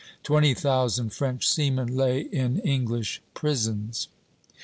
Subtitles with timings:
[0.23, 4.07] Twenty thousand French seamen lay in English prisons."